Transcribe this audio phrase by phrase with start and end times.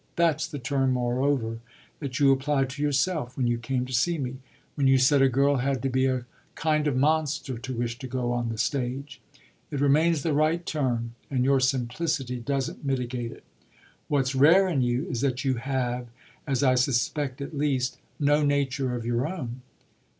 [0.15, 1.59] That's the term, moreover,
[1.99, 4.37] that you applied to yourself when you came to see me
[4.73, 8.07] when you said a girl had to be a kind of monster to wish to
[8.07, 9.21] go on the stage.
[9.69, 13.43] It remains the right term and your simplicity doesn't mitigate it.
[14.07, 16.07] What's rare in you is that you have
[16.47, 19.61] as I suspect at least no nature of your own."